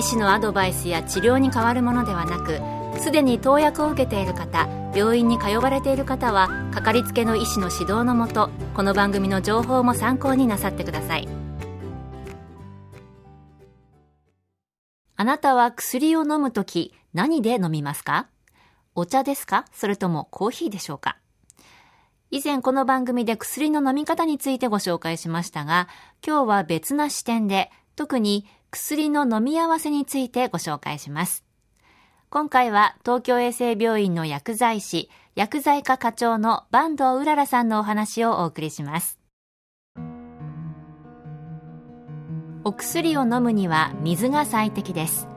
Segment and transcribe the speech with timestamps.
[0.00, 2.58] 医師のアドバイスや治療に変わるものではなく
[3.02, 11.28] すでに投薬を受けている方病院に通われている方はかかりつけの医師の指導のもとこの番組の情報も参考になさってください。
[15.16, 18.28] あなたは薬を飲むとき何で飲みますか？
[18.94, 19.66] お茶ですか？
[19.70, 21.18] それともコーヒーでしょうか？
[22.30, 25.88] 以前この番組で薬の飲み方についてご紹介しましたが、
[26.26, 31.44] 今日は別な視点で、特に薬の飲み合わせについてご紹介します。
[32.30, 39.20] 今回は東京衛生病院の薬剤師、薬剤科課長の坂東うららさんのお話をお送りします。
[42.64, 45.28] お薬を飲むには水が最適です。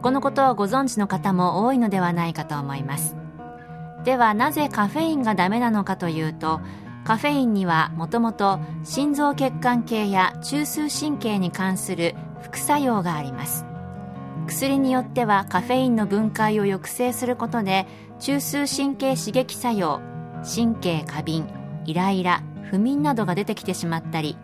[0.00, 3.16] このことをご存知の方も多いのではないかと思います。
[4.04, 6.60] ではなぜカフェインがダメなのかというと、
[7.06, 13.64] カフェインにはもともと心臓血管系や中枢神経に関する副作用があります。
[14.48, 17.86] 薬によってはカフェインの分解を抑制することで
[18.18, 20.00] 中枢神経刺激作用
[20.42, 21.48] 神経過敏
[21.84, 24.36] イライラ不眠などが出てきてしまったり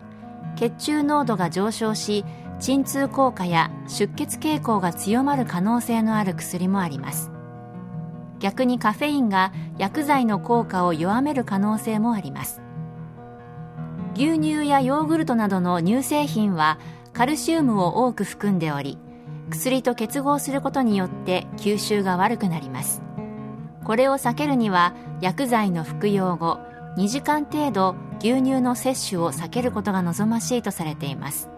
[0.55, 2.23] 血中濃度が上昇し
[2.59, 7.32] 鎮痛効果や出血傾向が強まる可能性のある薬もあります。
[8.43, 12.61] 逆にカフェインが薬剤の効果を弱める可能性もあります。
[14.15, 16.77] 牛乳やヨーグルトなどの乳製品は
[17.13, 18.99] カルシウムを多く含んでおり
[19.49, 23.01] 薬と結合することによって吸収が悪くなります。
[23.85, 26.59] これを避けるには薬剤の服用後
[26.97, 31.49] 2時間程度牛乳の摂取を避けることが望ましいとされています。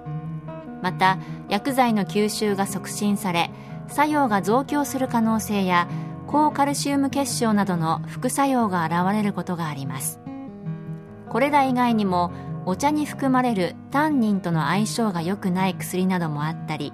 [0.84, 1.17] また
[1.50, 3.50] 薬剤の吸収が促進され
[3.88, 5.88] 作用が増強する可能性や
[6.28, 10.19] 高カルシウム結晶などの副作用が現れることがあります。
[11.30, 12.31] これら以外にも
[12.66, 16.94] お茶に含まれるタンニンとの相性が良くない薬などもあったり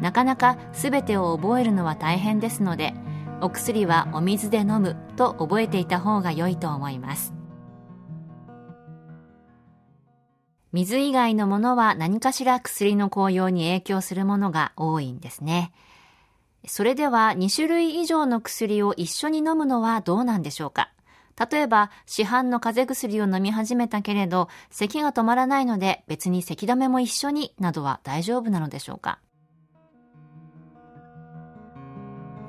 [0.00, 2.94] なかなか全てを覚えるのは大変ですので
[3.40, 7.34] お薬はお水で飲むと覚えていた方が良いと思います。
[10.72, 15.70] 水以外のものは何かしら薬の効用に影響するものが多いんですね。
[16.66, 20.90] それでは2種類以上の薬を一緒に飲むのはどうなんでしょうか？
[21.50, 29.18] 例えば、市販の風邪薬を飲み始めたけれど、咳が止まらないので別に咳止めも一緒になどは大丈夫なのでしょうか？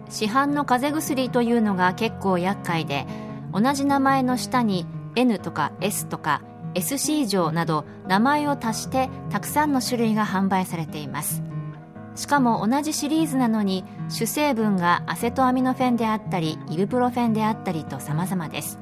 [0.10, 3.08] 市販の風邪薬というのが結構厄介で、
[3.52, 4.86] 同じ名前の下に
[5.16, 6.44] N とか S とか
[6.76, 11.42] SC 錠など名前を足してたくさんの種類が販売されています。
[12.16, 18.80] しかも同じシリーズなのに主成分がアセトアミノフェンであったりイブプロフェンであったりと様々です。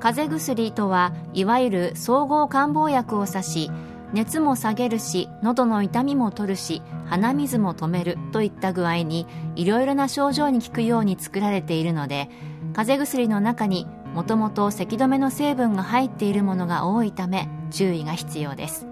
[0.00, 3.70] 風邪薬とはいわゆる総合感冒薬を指し
[4.12, 12.28] 熱も下げるし喉の痛みも取るし鼻水も止めるといった具合にいろいろな症状に効くように作られているので
[12.74, 18.86] 風邪薬の中にもともと咳止めの成分が入っているものが多いため注意が必要です。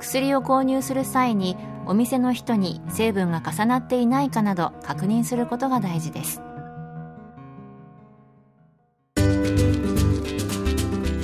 [0.00, 1.56] 薬を購入する際に
[1.88, 6.42] お店の人に成分が重なっていないかなど確認することが大事です。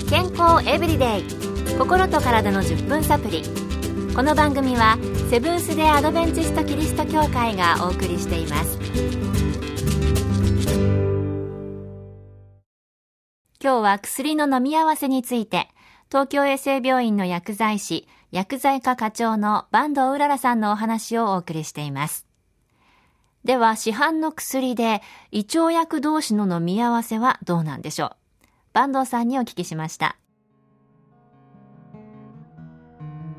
[0.09, 1.25] 健康エブリデイ。
[1.79, 3.43] 心と体の10分サプリ。
[4.17, 4.97] この番組は
[5.29, 8.79] セブンス・デ・アドベンチスト・キリスト教会がお送りしています。
[13.63, 15.69] 今日は薬の飲み合わせについて
[16.09, 22.27] 東京衛生病院の薬剤師薬剤科課長の坂東うららさんのお話をお送りしています。
[23.45, 28.11] では、市販の薬で胃腸薬同士の飲み合わせはどうなんでしょう？
[28.73, 30.17] 坂東さんにお聞きしました。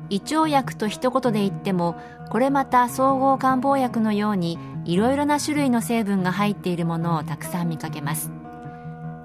[0.08, 1.96] 胃腸薬と一言で言っても、
[2.30, 8.30] これまた総合漢方薬のようにいろいろな種類の成分が入っているものをたくさん見かけます。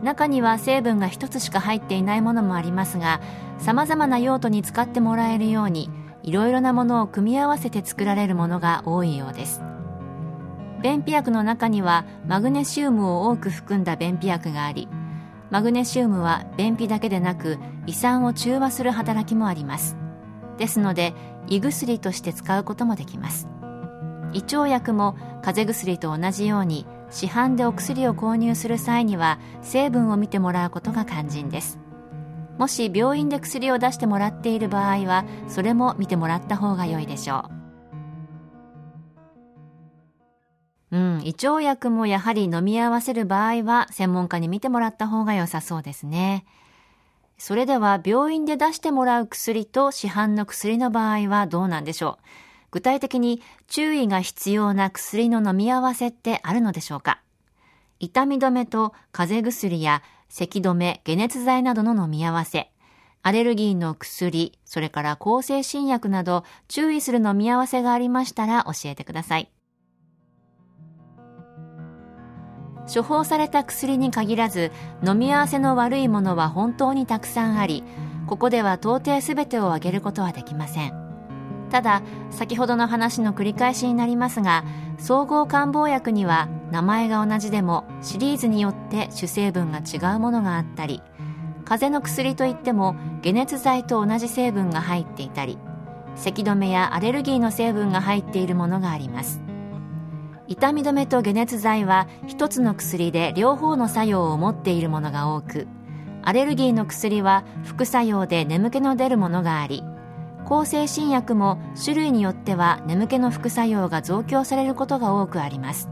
[0.04, 3.22] 中には成分が一つしか入っていないものもありますが
[3.60, 5.90] 様々な用途に使ってもらえるように
[6.24, 9.62] いろいろなものを組み合わせて作られるものが多いようです。
[10.82, 14.88] 便秘薬の中にはマグネシウムを多く含んだ便秘薬があり
[15.52, 19.98] マグネシウムは便秘だけでなく胃酸を中和する働きもあります。
[20.58, 21.14] ですので
[21.48, 23.48] 胃薬として使うこともできます。
[24.34, 31.78] 胃腸薬も風邪薬と同じように市販でお薬を購入する際には成分を見てもらうことが肝心です。
[32.58, 37.46] もし病院で薬を出してもらっている場合はそれも見てもらった方が良いでしょ
[40.92, 40.96] う。
[40.96, 46.46] うん胃腸薬もやはり飲み合わせる場合は専門家に見てもらった方が良さそうですね。
[47.38, 52.26] それでは病院で出してもらう薬と市販の薬の場合はどうなんでしょう？
[52.72, 57.22] 具体的に注意が必要な薬の飲み合わせってあるのでしょうか？
[58.00, 62.72] 痛み止めと風邪薬や咳止め、解熱剤などの飲み合わせ、
[63.22, 69.52] アレルギーの薬、それから抗生新薬など注意する飲み合わせがありましたら教えてください。
[72.92, 74.72] 処方された薬に限らず
[75.06, 77.84] 飲み合わせの悪いものは本当にたくさんあり
[78.26, 81.11] ここでは到底全てを挙げることはできません。
[81.72, 84.66] ただ先ほどの話の繰り返しになりますが
[84.98, 91.02] 総合漢方薬には名前が同じでもシリーズによって主成分が違うものがあったり
[91.64, 95.58] 風邪の薬といっても解熱剤と同じ成分が入っていたり
[96.16, 99.42] 咳止めやアレルギーの成分が入っているものがあります。
[100.52, 105.66] 痛み止めと解熱剤は一つの薬で両方の作用を持っているものが多く
[106.24, 109.82] アレルギーの薬は副作用で眠気の出るものがあり
[110.52, 115.90] 抗生新薬も種類によっては眠気の副作用が増強されることが多くあります。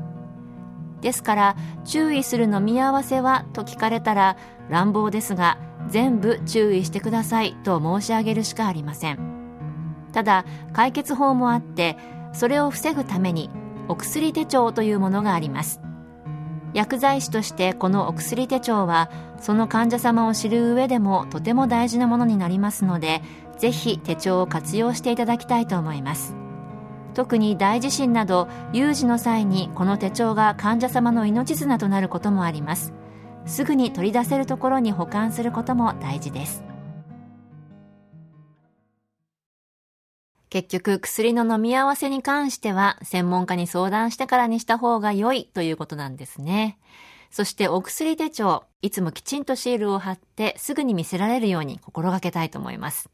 [0.99, 4.35] ですから注意する飲み合わせはと聞かれたら
[4.69, 5.57] 乱暴ですが
[5.87, 9.19] 全部注意してくださいと申し上げるしかありません。
[10.11, 11.95] ただ解決法もあって
[12.33, 13.49] それを防ぐために
[13.87, 15.79] お薬手帳というものがあります。
[16.73, 19.09] 薬剤師としてこのお薬手帳は
[19.39, 23.21] その患者様を知る上でもとても大事なものになりますので
[23.59, 26.35] ぜひ手帳を活用していただきたいと思います
[27.13, 32.93] 特に大地震など有事の際にこの手帳が患者様の命綱となることもあります
[33.45, 36.63] すぐに取り出せるところに保管することも大事です
[40.49, 46.79] 結局薬の飲み合わせに関しては専門家に相談してからにした方が良いということなんですね。
[47.29, 53.11] そしてお薬手帳、いつもきちんとシールを貼ってすぐに見せられるように心がけたいと思います。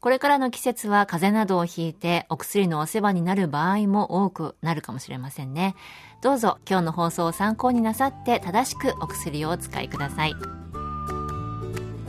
[0.00, 5.74] これからの季節は風邪などをひいてお薬のお世話になる場合も多くなるかもしれませんね。
[6.22, 10.34] どうぞ今日の放送を参考になさって正しくお薬をお使いください。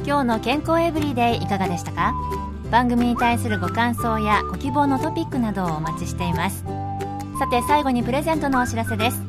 [0.05, 2.13] 今日の健康エブリデイいかがでしたか？
[2.71, 6.63] 番組に対するご感想やご希望のトピックなどをお待ちしています
[7.37, 9.21] さて最後にプレゼントのお知らせです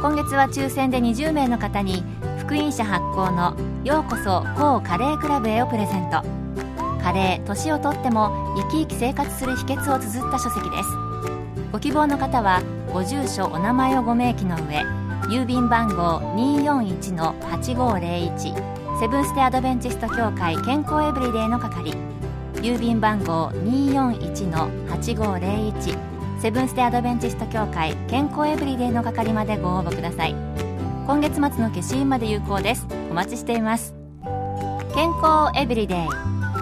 [0.00, 2.02] 今月は抽選で20名の方に
[2.38, 3.54] 福音社発行の
[3.84, 6.45] 「ようこそ高カレークラブへ」をプレゼント
[7.06, 10.88] カレー年をとっても生き生き生活する秘訣を綴った書籍です。
[11.70, 12.60] ご希望の方は
[12.92, 14.84] ご住所お名前をご明記の上
[15.28, 21.94] 郵便番号241-8501セブンス・テ・アドベンチスト協会健康エブリデイの係
[22.54, 30.34] 郵便番号241-8501セブンス・テ・アドベンチスト協会健康エブリデイの係までご応募ください。
[31.06, 32.84] 今月末の消印まで有効です。
[33.12, 33.94] お待ちしています。
[34.92, 35.98] 健康エブリデイ。